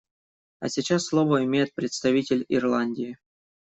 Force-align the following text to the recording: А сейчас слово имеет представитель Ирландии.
А 0.61 0.67
сейчас 0.67 1.05
слово 1.05 1.43
имеет 1.43 1.75
представитель 1.75 2.43
Ирландии. 2.49 3.19